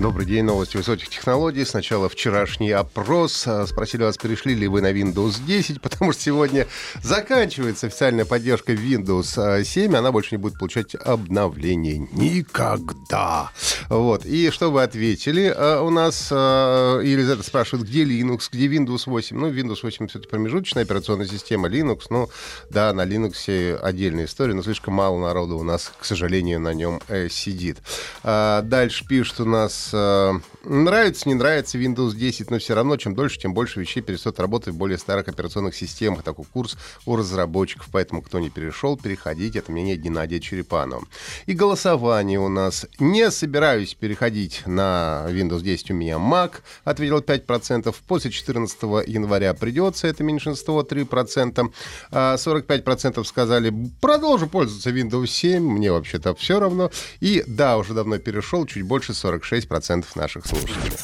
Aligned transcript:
Добрый 0.00 0.26
день, 0.26 0.44
новости 0.44 0.76
высоких 0.76 1.08
технологий. 1.08 1.64
Сначала 1.64 2.08
вчерашний 2.08 2.70
опрос. 2.70 3.48
А, 3.48 3.66
спросили 3.66 4.04
вас, 4.04 4.16
перешли 4.16 4.54
ли 4.54 4.68
вы 4.68 4.80
на 4.80 4.92
Windows 4.92 5.44
10, 5.44 5.80
потому 5.82 6.12
что 6.12 6.22
сегодня 6.22 6.68
заканчивается 7.02 7.88
официальная 7.88 8.24
поддержка 8.24 8.74
Windows 8.74 9.64
7. 9.64 9.96
Она 9.96 10.12
больше 10.12 10.36
не 10.36 10.36
будет 10.36 10.56
получать 10.56 10.94
обновлений. 10.94 12.08
Никогда. 12.12 13.50
Вот. 13.88 14.24
И 14.24 14.50
что 14.50 14.70
вы 14.70 14.84
ответили? 14.84 15.52
А, 15.54 15.82
у 15.82 15.90
нас 15.90 16.28
а, 16.30 17.00
Елизавета 17.00 17.42
спрашивает, 17.42 17.88
где 17.88 18.04
Linux, 18.04 18.50
где 18.52 18.68
Windows 18.68 19.02
8? 19.06 19.36
Ну, 19.36 19.50
Windows 19.50 19.80
8 19.82 20.06
все-таки 20.06 20.30
промежуточная 20.30 20.84
операционная 20.84 21.26
система. 21.26 21.68
Linux, 21.68 22.02
ну, 22.10 22.30
да, 22.70 22.92
на 22.92 23.04
Linux 23.04 23.76
отдельная 23.80 24.26
история, 24.26 24.54
но 24.54 24.62
слишком 24.62 24.94
мало 24.94 25.18
народу 25.18 25.58
у 25.58 25.64
нас, 25.64 25.90
к 25.98 26.04
сожалению, 26.04 26.60
на 26.60 26.72
нем 26.72 27.00
э, 27.08 27.28
сидит. 27.28 27.78
Дальше 28.22 29.04
пишут 29.04 29.40
у 29.40 29.44
нас 29.44 29.87
Нравится, 29.92 31.28
не 31.28 31.34
нравится 31.34 31.78
Windows 31.78 32.14
10, 32.14 32.50
но 32.50 32.58
все 32.58 32.74
равно, 32.74 32.96
чем 32.96 33.14
дольше, 33.14 33.38
тем 33.38 33.54
больше 33.54 33.80
вещей 33.80 34.00
перестает 34.02 34.38
работать 34.40 34.74
в 34.74 34.76
более 34.76 34.98
старых 34.98 35.28
операционных 35.28 35.74
системах. 35.74 36.22
Такой 36.22 36.44
курс 36.44 36.76
у 37.06 37.16
разработчиков, 37.16 37.88
поэтому 37.90 38.22
кто 38.22 38.38
не 38.38 38.50
перешел, 38.50 38.96
переходите. 38.96 39.60
Это 39.60 39.72
мнение 39.72 39.96
Геннадия 39.96 40.40
Черепанова. 40.40 41.04
И 41.46 41.52
голосование 41.52 42.38
у 42.40 42.48
нас. 42.48 42.86
Не 42.98 43.30
собираюсь 43.30 43.94
переходить 43.94 44.62
на 44.66 45.26
Windows 45.28 45.62
10, 45.62 45.92
у 45.92 45.94
меня 45.94 46.16
Mac, 46.16 46.56
ответил 46.84 47.20
5%. 47.20 47.94
После 48.06 48.30
14 48.30 48.82
января 49.06 49.54
придется, 49.54 50.06
это 50.08 50.22
меньшинство 50.24 50.82
3%. 50.82 51.72
45% 52.10 53.24
сказали, 53.24 53.72
продолжу 54.00 54.48
пользоваться 54.48 54.90
Windows 54.90 55.26
7, 55.26 55.62
мне 55.62 55.92
вообще-то 55.92 56.34
все 56.34 56.60
равно. 56.60 56.90
И 57.20 57.44
да, 57.46 57.78
уже 57.78 57.94
давно 57.94 58.18
перешел, 58.18 58.66
чуть 58.66 58.82
больше 58.82 59.12
46% 59.12 59.77
10% 59.78 60.04
наших 60.14 60.46
слушателей. 60.46 60.96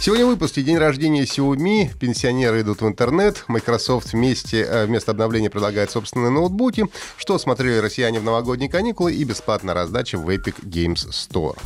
Сегодня 0.00 0.26
в 0.26 0.28
выпуске 0.28 0.62
день 0.62 0.78
рождения 0.78 1.24
Xiaomi. 1.24 1.90
Пенсионеры 1.98 2.60
идут 2.60 2.82
в 2.82 2.86
интернет. 2.86 3.44
Microsoft 3.48 4.12
вместе, 4.12 4.62
э, 4.62 4.86
вместо 4.86 5.10
обновления 5.10 5.50
предлагает 5.50 5.90
собственные 5.90 6.30
ноутбуки. 6.30 6.86
Что 7.16 7.36
смотрели 7.36 7.78
россияне 7.78 8.20
в 8.20 8.24
новогодние 8.24 8.70
каникулы 8.70 9.12
и 9.12 9.24
бесплатная 9.24 9.74
раздача 9.74 10.16
в 10.16 10.28
Epic 10.30 10.54
Games 10.62 11.08
Store. 11.10 11.58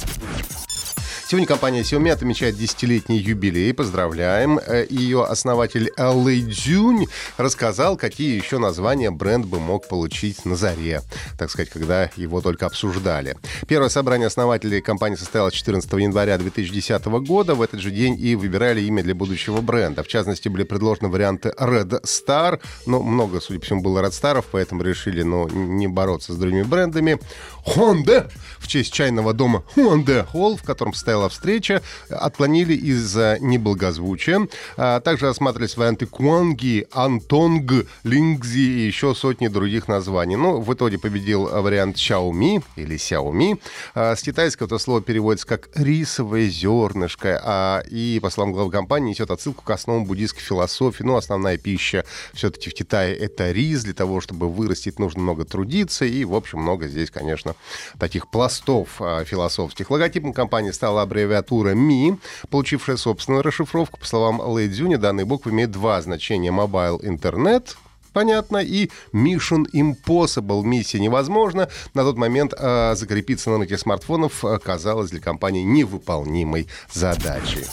Сегодня 1.32 1.48
компания 1.48 1.80
Xiaomi 1.80 2.10
отмечает 2.10 2.58
десятилетний 2.58 3.16
юбилей. 3.16 3.72
Поздравляем. 3.72 4.58
Э, 4.58 4.86
Ее 4.90 5.24
основатель 5.24 5.90
Лэй 5.96 6.42
Цзюнь 6.42 7.06
рассказал, 7.38 7.96
какие 7.96 8.36
еще 8.36 8.58
названия 8.58 9.10
бренд 9.10 9.46
бы 9.46 9.58
мог 9.58 9.88
получить 9.88 10.44
на 10.44 10.56
заре, 10.56 11.00
так 11.38 11.50
сказать, 11.50 11.70
когда 11.70 12.10
его 12.16 12.42
только 12.42 12.66
обсуждали. 12.66 13.38
Первое 13.66 13.88
собрание 13.88 14.26
основателей 14.26 14.82
компании 14.82 15.16
состоялось 15.16 15.54
14 15.54 15.90
января 15.94 16.36
2010 16.36 17.02
года. 17.06 17.54
В 17.54 17.62
этот 17.62 17.80
же 17.80 17.90
день 17.90 18.14
и 18.20 18.36
выбирали 18.36 18.82
имя 18.82 19.02
для 19.02 19.14
будущего 19.14 19.62
бренда. 19.62 20.02
В 20.02 20.08
частности, 20.08 20.50
были 20.50 20.64
предложены 20.64 21.08
варианты 21.08 21.54
Red 21.58 22.02
Star. 22.02 22.60
Ну, 22.84 23.02
много, 23.02 23.40
судя 23.40 23.58
по 23.58 23.64
всему, 23.64 23.80
было 23.80 24.00
Red 24.00 24.10
Star'ов, 24.10 24.44
поэтому 24.52 24.82
решили 24.82 25.22
ну, 25.22 25.48
не 25.48 25.88
бороться 25.88 26.34
с 26.34 26.36
другими 26.36 26.64
брендами. 26.64 27.18
Honda 27.64 28.30
в 28.58 28.68
честь 28.68 28.92
чайного 28.92 29.32
дома 29.32 29.64
Honda 29.76 30.26
Hall, 30.34 30.58
в 30.58 30.62
котором 30.62 30.92
стоял 30.92 31.21
предстояла 31.22 31.28
встреча, 31.28 31.82
отклонили 32.08 32.74
из-за 32.74 33.38
неблагозвучия. 33.40 34.48
А, 34.76 35.00
также 35.00 35.28
осматривались 35.28 35.76
варианты 35.76 36.06
Куанги, 36.06 36.86
Антонг, 36.92 37.86
Лингзи 38.04 38.58
и 38.58 38.86
еще 38.86 39.14
сотни 39.14 39.48
других 39.48 39.88
названий. 39.88 40.36
Ну, 40.36 40.60
в 40.60 40.72
итоге 40.72 40.98
победил 40.98 41.44
вариант 41.44 41.96
Xiaomi 41.96 42.62
или 42.76 42.96
Xiaomi. 42.96 43.60
А, 43.94 44.16
с 44.16 44.22
китайского 44.22 44.66
это 44.66 44.78
слово 44.78 45.02
переводится 45.02 45.46
как 45.46 45.68
рисовое 45.74 46.48
зернышко. 46.48 47.40
А, 47.44 47.82
и, 47.90 48.18
по 48.22 48.30
словам 48.30 48.52
главы 48.52 48.70
компании, 48.70 49.10
несет 49.10 49.30
отсылку 49.30 49.62
к 49.64 49.70
основам 49.70 50.04
буддийской 50.04 50.42
философии. 50.42 51.02
Ну, 51.02 51.16
основная 51.16 51.58
пища 51.58 52.04
все-таки 52.32 52.70
в 52.70 52.74
Китае 52.74 53.16
это 53.16 53.50
рис. 53.52 53.84
Для 53.84 53.94
того, 53.94 54.20
чтобы 54.20 54.50
вырастить, 54.50 54.98
нужно 54.98 55.22
много 55.22 55.44
трудиться. 55.44 56.04
И, 56.04 56.24
в 56.24 56.34
общем, 56.34 56.60
много 56.60 56.88
здесь, 56.88 57.10
конечно, 57.10 57.54
таких 57.98 58.30
пластов 58.30 58.88
философских. 58.98 59.90
Логотипом 59.90 60.32
компании 60.32 60.70
стала 60.70 61.02
аббревиатура 61.12 61.74
МИ, 61.74 62.18
получившая 62.50 62.96
собственную 62.96 63.42
расшифровку. 63.42 64.00
По 64.00 64.06
словам 64.06 64.40
Лэй 64.40 64.68
Цзюня, 64.68 64.98
данные 64.98 65.26
буквы 65.26 65.52
имеют 65.52 65.70
два 65.70 66.00
значения. 66.02 66.50
Mobile 66.50 67.00
Internet, 67.02 67.76
понятно, 68.12 68.58
и 68.58 68.90
Mission 69.12 69.66
Impossible, 69.72 70.62
миссия 70.64 71.00
невозможно. 71.00 71.68
На 71.94 72.02
тот 72.02 72.16
момент 72.16 72.54
э, 72.56 72.94
закрепиться 72.96 73.50
на 73.50 73.58
рынке 73.58 73.78
смартфонов 73.78 74.44
оказалось 74.44 75.10
для 75.10 75.20
компании 75.20 75.62
невыполнимой 75.62 76.66
задачей. 76.92 77.66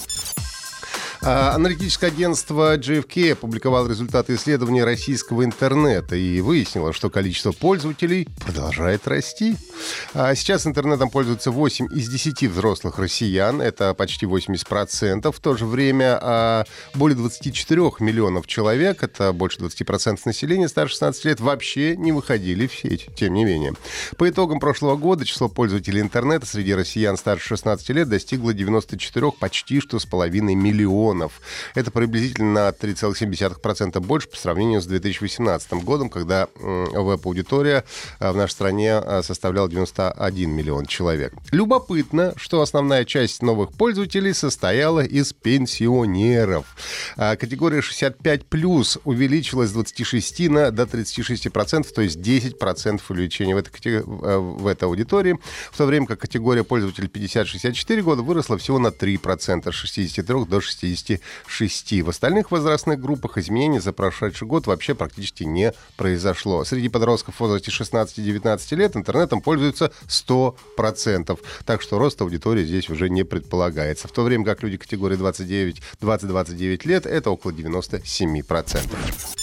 А, 1.22 1.54
аналитическое 1.56 2.10
агентство 2.10 2.78
GFK 2.78 3.34
опубликовало 3.34 3.90
результаты 3.90 4.36
исследования 4.36 4.86
российского 4.86 5.44
интернета 5.44 6.16
и 6.16 6.40
выяснило, 6.40 6.94
что 6.94 7.10
количество 7.10 7.52
пользователей 7.52 8.28
продолжает 8.46 9.06
расти. 9.08 9.58
А 10.14 10.34
сейчас 10.36 10.66
интернетом 10.66 11.10
пользуются 11.10 11.52
8 11.52 11.88
из 11.94 12.08
10 12.08 12.44
взрослых 12.44 13.00
россиян, 13.00 13.62
это 13.62 13.94
почти 13.94 14.26
80%. 14.26 15.32
В 15.32 15.40
то 15.40 15.58
же 15.58 15.66
время 15.66 16.18
а, 16.22 16.64
более 16.94 17.18
24 17.18 17.82
миллионов 18.00 18.48
человек, 18.48 19.04
это 19.04 19.34
больше 19.34 19.60
20% 19.60 20.20
населения 20.24 20.70
старше 20.70 20.94
16 20.94 21.26
лет, 21.26 21.40
вообще 21.42 21.98
не 21.98 22.14
выходили 22.14 22.66
в 22.68 22.74
сеть, 22.74 23.10
тем 23.16 23.34
не 23.34 23.44
менее. 23.44 23.74
По 24.16 24.30
итогам 24.30 24.62
прошлого 24.62 24.96
года 24.96 25.26
число 25.26 25.50
пользователей 25.50 26.00
интернета 26.00 26.46
среди 26.46 26.74
россиян 26.74 27.18
старше 27.18 27.50
16 27.50 27.90
лет 27.90 28.08
достигло 28.08 28.54
94 28.54 29.32
почти 29.34 29.82
что 29.82 30.00
с 30.00 30.06
половиной 30.06 30.56
миллиона 30.56 31.09
миллионов. 31.20 31.42
Это 31.76 31.92
приблизительно 31.92 32.54
на 32.54 32.70
3,7% 32.70 34.00
больше 34.00 34.30
по 34.30 34.38
сравнению 34.38 34.82
с 34.82 34.86
2018 34.86 35.72
годом, 35.84 36.10
когда 36.10 36.48
веб-аудитория 36.56 37.84
э, 38.20 38.32
в 38.32 38.36
нашей 38.36 38.52
стране 38.52 39.02
э, 39.04 39.22
составляла 39.24 39.70
91 39.70 40.50
миллион 40.50 40.86
человек. 40.86 41.34
Любопытно, 41.52 42.34
что 42.38 42.62
основная 42.62 43.06
часть 43.06 43.42
новых 43.42 43.72
пользователей 43.72 44.34
состояла 44.34 45.04
из 45.04 45.34
пенсионеров. 45.34 46.66
А 47.18 47.36
категория 47.36 47.80
65+, 47.80 49.02
увеличилась 49.04 49.70
с 49.70 49.74
26 49.74 50.50
на 50.50 50.72
до 50.72 50.84
36%, 50.84 51.88
то 51.94 52.02
есть 52.02 52.18
10% 52.18 53.02
увеличения 53.10 53.56
в 53.56 53.58
этой, 53.58 54.04
в 54.04 54.68
этой 54.68 54.84
аудитории, 54.86 55.38
в 55.72 55.78
то 55.78 55.86
время 55.86 56.08
как 56.08 56.20
категория 56.20 56.64
пользователей 56.64 57.08
50-64 57.08 58.02
года 58.02 58.22
выросла 58.22 58.58
всего 58.58 58.80
на 58.80 58.88
3%, 58.88 59.72
с 59.72 59.76
63 59.76 60.46
до 60.46 60.62
60 60.62 60.99
56. 61.04 62.02
В 62.04 62.10
остальных 62.10 62.52
возрастных 62.52 63.00
группах 63.00 63.38
изменений 63.38 63.80
за 63.80 63.94
прошедший 63.94 64.48
год 64.48 64.68
вообще 64.68 64.96
практически 64.96 65.44
не 65.44 65.74
произошло. 65.98 66.64
Среди 66.64 66.90
подростков 66.90 67.36
в 67.36 67.40
возрасте 67.40 67.72
16-19 67.72 68.76
лет 68.76 68.96
интернетом 68.96 69.42
пользуются 69.42 69.92
100%. 70.08 71.40
Так 71.66 71.82
что 71.82 72.00
рост 72.00 72.22
аудитории 72.22 72.64
здесь 72.64 72.90
уже 72.90 73.10
не 73.10 73.24
предполагается. 73.24 74.08
В 74.08 74.12
то 74.12 74.24
время 74.24 74.46
как 74.46 74.64
люди 74.64 74.78
категории 74.78 75.18
29-20-29 75.18 76.88
лет 76.88 77.06
это 77.06 77.32
около 77.32 77.52
97%. 77.52 79.39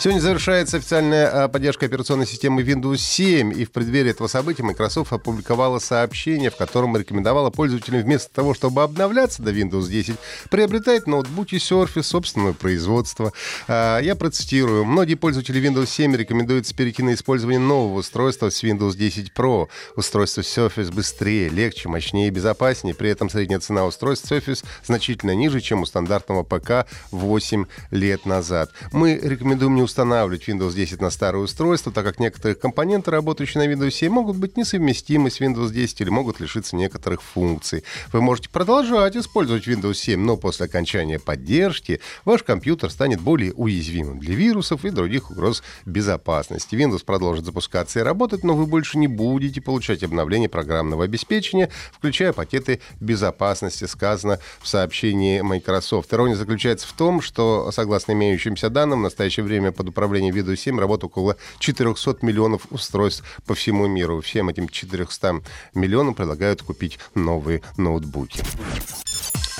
Сегодня 0.00 0.20
завершается 0.20 0.76
официальная 0.76 1.26
а, 1.26 1.48
поддержка 1.48 1.86
операционной 1.86 2.24
системы 2.24 2.62
Windows 2.62 2.98
7, 2.98 3.52
и 3.52 3.64
в 3.64 3.72
преддверии 3.72 4.12
этого 4.12 4.28
события 4.28 4.62
Microsoft 4.62 5.12
опубликовала 5.12 5.80
сообщение, 5.80 6.50
в 6.50 6.56
котором 6.56 6.96
рекомендовала 6.96 7.50
пользователям 7.50 8.02
вместо 8.02 8.32
того, 8.32 8.54
чтобы 8.54 8.84
обновляться 8.84 9.42
до 9.42 9.50
Windows 9.50 9.88
10, 9.88 10.14
приобретать 10.50 11.08
ноутбуки 11.08 11.56
Surface 11.56 12.04
собственного 12.04 12.52
производства. 12.52 13.32
А, 13.66 13.98
я 13.98 14.14
процитирую. 14.14 14.84
Многие 14.84 15.16
пользователи 15.16 15.60
Windows 15.60 15.86
7 15.86 16.14
рекомендуются 16.14 16.76
перейти 16.76 17.02
на 17.02 17.14
использование 17.14 17.58
нового 17.58 17.98
устройства 17.98 18.50
с 18.50 18.62
Windows 18.62 18.96
10 18.96 19.32
Pro. 19.36 19.66
Устройство 19.96 20.42
Surface 20.42 20.94
быстрее, 20.94 21.48
легче, 21.48 21.88
мощнее 21.88 22.28
и 22.28 22.30
безопаснее. 22.30 22.94
При 22.94 23.10
этом 23.10 23.28
средняя 23.30 23.58
цена 23.58 23.84
устройств 23.84 24.30
Surface 24.30 24.64
значительно 24.84 25.34
ниже, 25.34 25.60
чем 25.60 25.82
у 25.82 25.86
стандартного 25.86 26.44
ПК 26.44 26.86
8 27.10 27.64
лет 27.90 28.26
назад. 28.26 28.70
Мы 28.92 29.18
рекомендуем 29.20 29.74
не 29.74 29.87
устанавливать 29.88 30.46
Windows 30.48 30.74
10 30.74 31.00
на 31.00 31.10
старое 31.10 31.42
устройство, 31.42 31.90
так 31.90 32.04
как 32.04 32.20
некоторые 32.20 32.54
компоненты, 32.54 33.10
работающие 33.10 33.66
на 33.66 33.72
Windows 33.72 33.90
7, 33.90 34.12
могут 34.12 34.36
быть 34.36 34.56
несовместимы 34.56 35.30
с 35.30 35.40
Windows 35.40 35.70
10 35.70 36.02
или 36.02 36.10
могут 36.10 36.40
лишиться 36.40 36.76
некоторых 36.76 37.22
функций. 37.22 37.84
Вы 38.12 38.20
можете 38.20 38.50
продолжать 38.50 39.16
использовать 39.16 39.66
Windows 39.66 39.94
7, 39.94 40.20
но 40.20 40.36
после 40.36 40.66
окончания 40.66 41.18
поддержки 41.18 42.00
ваш 42.26 42.42
компьютер 42.42 42.90
станет 42.90 43.20
более 43.20 43.54
уязвимым 43.54 44.20
для 44.20 44.34
вирусов 44.34 44.84
и 44.84 44.90
других 44.90 45.30
угроз 45.30 45.62
безопасности. 45.86 46.74
Windows 46.74 47.04
продолжит 47.04 47.46
запускаться 47.46 48.00
и 48.00 48.02
работать, 48.02 48.44
но 48.44 48.54
вы 48.54 48.66
больше 48.66 48.98
не 48.98 49.08
будете 49.08 49.62
получать 49.62 50.02
обновления 50.02 50.50
программного 50.50 51.04
обеспечения, 51.04 51.70
включая 51.92 52.34
пакеты 52.34 52.80
безопасности, 53.00 53.86
сказано 53.86 54.38
в 54.60 54.68
сообщении 54.68 55.40
Microsoft. 55.40 56.12
Ирония 56.12 56.36
заключается 56.36 56.86
в 56.86 56.92
том, 56.92 57.22
что, 57.22 57.70
согласно 57.72 58.12
имеющимся 58.12 58.68
данным, 58.68 59.00
в 59.00 59.02
настоящее 59.04 59.44
время 59.44 59.72
под 59.78 59.90
управлением 59.90 60.34
Windows 60.34 60.56
7 60.56 60.78
работает 60.78 61.12
около 61.12 61.36
400 61.60 62.18
миллионов 62.26 62.66
устройств 62.70 63.22
по 63.46 63.54
всему 63.54 63.86
миру. 63.86 64.20
Всем 64.20 64.48
этим 64.48 64.68
400 64.68 65.40
миллионам 65.74 66.14
предлагают 66.14 66.62
купить 66.62 66.98
новые 67.14 67.62
ноутбуки. 67.76 68.42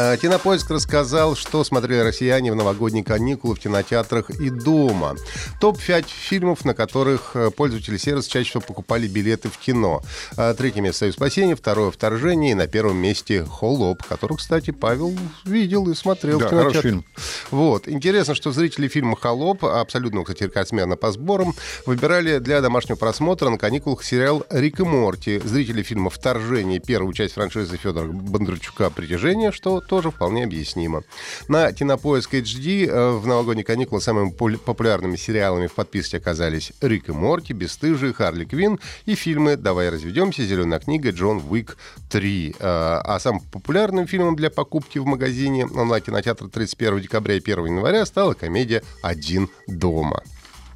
А, 0.00 0.16
Кинопоиск 0.16 0.70
рассказал, 0.70 1.34
что 1.34 1.64
смотрели 1.64 1.98
россияне 1.98 2.52
в 2.52 2.54
новогодние 2.54 3.02
каникулы 3.02 3.56
в 3.56 3.58
кинотеатрах 3.58 4.30
и 4.30 4.48
дома. 4.48 5.16
Топ-5 5.60 6.04
фильмов, 6.06 6.64
на 6.64 6.72
которых 6.72 7.32
э, 7.34 7.50
пользователи 7.50 7.96
сервиса 7.96 8.30
чаще 8.30 8.50
всего 8.50 8.60
покупали 8.60 9.08
билеты 9.08 9.48
в 9.48 9.58
кино. 9.58 10.02
А, 10.36 10.54
третье 10.54 10.82
место 10.82 11.00
«Союз 11.00 11.16
спасения», 11.16 11.56
второе 11.56 11.90
«Вторжение» 11.90 12.52
и 12.52 12.54
на 12.54 12.68
первом 12.68 12.96
месте 12.98 13.44
«Холоп», 13.44 14.04
который, 14.04 14.36
кстати, 14.36 14.70
Павел 14.70 15.12
видел 15.44 15.88
и 15.88 15.96
смотрел 15.96 16.38
да, 16.38 16.46
в 16.46 16.50
кинотеатре. 16.50 16.72
хороший 16.72 16.82
фильм. 16.82 17.04
Вот. 17.50 17.88
Интересно, 17.88 18.36
что 18.36 18.52
зрители 18.52 18.86
фильма 18.86 19.16
«Холоп», 19.16 19.64
абсолютно, 19.64 20.22
кстати, 20.22 20.44
рекордсмена 20.44 20.94
по 20.94 21.10
сборам, 21.10 21.56
выбирали 21.86 22.38
для 22.38 22.60
домашнего 22.60 22.96
просмотра 22.96 23.48
на 23.48 23.58
каникулах 23.58 24.04
сериал 24.04 24.46
«Рик 24.48 24.78
и 24.78 24.84
Морти». 24.84 25.40
Зрители 25.44 25.82
фильма 25.82 26.08
«Вторжение», 26.08 26.78
первую 26.78 27.12
часть 27.14 27.34
франшизы 27.34 27.76
Федора 27.76 28.06
Бондарчука 28.06 28.90
«Притяжение», 28.90 29.50
что 29.50 29.80
тоже 29.88 30.10
вполне 30.10 30.44
объяснимо. 30.44 31.02
На 31.48 31.72
Кинопоиск 31.72 32.34
HD 32.34 32.86
э, 32.86 33.10
в 33.16 33.26
новогодние 33.26 33.64
каникулы 33.64 34.00
самыми 34.00 34.30
популярными 34.30 35.16
сериалами 35.16 35.66
в 35.66 35.72
подписке 35.72 36.18
оказались 36.18 36.72
«Рик 36.80 37.08
и 37.08 37.12
Морти», 37.12 37.52
«Бесстыжие», 37.52 38.12
«Харли 38.12 38.44
Квин» 38.44 38.78
и 39.06 39.14
фильмы 39.14 39.56
«Давай 39.56 39.88
разведемся», 39.88 40.44
«Зеленая 40.44 40.78
книга», 40.78 41.10
«Джон 41.10 41.42
Уик 41.48 41.76
3». 42.10 42.56
Э, 42.58 43.00
А 43.04 43.18
самым 43.18 43.40
популярным 43.40 44.06
фильмом 44.06 44.36
для 44.36 44.50
покупки 44.50 44.98
в 44.98 45.06
магазине 45.06 45.66
онлайн-кинотеатра 45.66 46.48
31 46.48 47.00
декабря 47.00 47.34
и 47.34 47.40
1 47.40 47.66
января 47.66 48.04
стала 48.06 48.34
комедия 48.34 48.82
«Один 49.02 49.48
дома». 49.66 50.22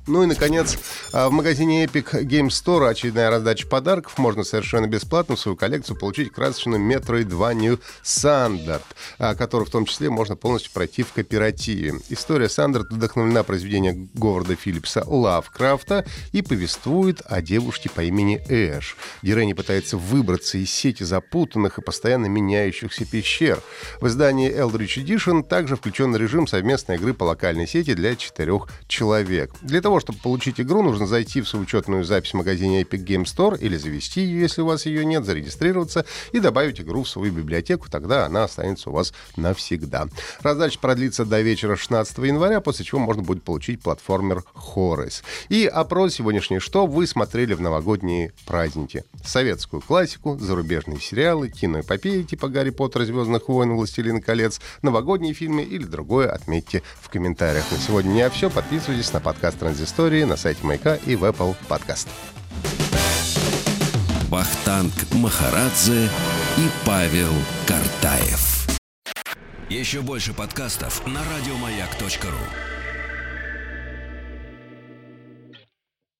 Ну 0.08 0.24
и, 0.24 0.26
наконец, 0.26 0.76
а, 1.12 1.28
в 1.28 1.32
магазине 1.32 1.84
Epic 1.84 2.24
Game 2.24 2.48
Store 2.48 2.88
очередная 2.88 3.30
раздача 3.30 3.68
подарков. 3.68 4.18
Можно 4.18 4.42
совершенно 4.42 4.88
бесплатно 4.88 5.36
в 5.36 5.40
свою 5.40 5.56
коллекцию 5.56 5.96
получить 5.96 6.32
красочную 6.32 6.80
Metroidvania 6.80 7.78
Сандерт, 8.02 8.82
которую 9.18 9.68
в 9.68 9.70
том 9.70 9.84
числе 9.84 10.10
можно 10.10 10.34
полностью 10.34 10.72
пройти 10.72 11.04
в 11.04 11.12
кооперативе. 11.12 12.00
История 12.08 12.48
Сандерт 12.48 12.90
вдохновлена 12.90 13.44
произведением 13.44 14.10
Говарда 14.14 14.56
Филлипса 14.56 15.04
Лавкрафта 15.06 16.04
и 16.32 16.42
повествует 16.42 17.22
о 17.26 17.40
девушке 17.40 17.88
по 17.88 18.02
имени 18.02 18.44
Эш. 18.48 18.96
Дирени 19.22 19.52
пытается 19.52 19.96
выбраться 19.96 20.58
из 20.58 20.70
сети 20.72 21.04
запутанных 21.04 21.78
и 21.78 21.82
постоянно 21.82 22.26
меняющихся 22.26 23.04
пещер. 23.04 23.60
В 24.00 24.08
издании 24.08 24.52
Eldritch 24.52 25.04
Edition 25.04 25.44
также 25.44 25.76
включен 25.76 26.16
режим 26.16 26.48
совместной 26.48 26.96
игры 26.96 27.14
по 27.14 27.22
локальной 27.22 27.68
сети 27.68 27.94
для 27.94 28.16
четырех 28.16 28.68
человек. 28.88 29.52
Для 29.62 29.80
того, 29.80 29.91
чтобы 30.00 30.18
получить 30.18 30.60
игру, 30.60 30.82
нужно 30.82 31.06
зайти 31.06 31.40
в 31.40 31.48
свою 31.48 31.64
учетную 31.64 32.04
запись 32.04 32.32
в 32.32 32.34
магазине 32.34 32.82
Epic 32.82 33.04
Game 33.04 33.24
Store 33.24 33.58
или 33.58 33.76
завести 33.76 34.20
ее, 34.20 34.40
если 34.42 34.62
у 34.62 34.66
вас 34.66 34.86
ее 34.86 35.04
нет, 35.04 35.24
зарегистрироваться 35.24 36.04
и 36.32 36.40
добавить 36.40 36.80
игру 36.80 37.02
в 37.02 37.08
свою 37.08 37.32
библиотеку, 37.32 37.88
тогда 37.90 38.26
она 38.26 38.44
останется 38.44 38.90
у 38.90 38.92
вас 38.92 39.12
навсегда. 39.36 40.08
Раздача 40.42 40.78
продлится 40.78 41.24
до 41.24 41.40
вечера 41.40 41.76
16 41.76 42.18
января, 42.18 42.60
после 42.60 42.84
чего 42.84 43.00
можно 43.00 43.22
будет 43.22 43.42
получить 43.42 43.82
платформер 43.82 44.44
Horus. 44.54 45.22
И 45.48 45.66
опрос 45.66 46.14
сегодняшний, 46.14 46.58
что 46.58 46.86
вы 46.86 47.06
смотрели 47.06 47.54
в 47.54 47.60
новогодние 47.60 48.32
праздники. 48.46 49.04
Советскую 49.24 49.80
классику, 49.80 50.38
зарубежные 50.38 51.00
сериалы, 51.00 51.48
киноэпопеи 51.48 52.22
типа 52.22 52.48
Гарри 52.48 52.70
Поттер, 52.70 53.04
Звездных 53.04 53.48
войн, 53.48 53.72
Властелин 53.74 54.20
колец, 54.20 54.60
новогодние 54.82 55.34
фильмы 55.34 55.62
или 55.62 55.84
другое 55.84 56.30
отметьте 56.30 56.82
в 57.00 57.08
комментариях. 57.08 57.64
На 57.70 57.78
сегодня 57.78 58.10
не 58.10 58.30
все. 58.30 58.50
Подписывайтесь 58.50 59.12
на 59.12 59.20
подкаст 59.20 59.62
Транзистории 59.82 60.22
на 60.22 60.36
сайте 60.36 60.64
Маяка 60.64 60.94
и 60.94 61.16
в 61.16 61.24
Apple 61.24 61.56
Podcast. 61.68 62.06
Вахтанг 64.28 64.92
Махарадзе 65.10 66.04
и 66.56 66.68
Павел 66.86 67.32
Картаев. 67.66 68.68
Еще 69.68 70.00
больше 70.00 70.34
подкастов 70.34 71.04
на 71.04 71.20
радиомаяк.ру. 71.24 72.81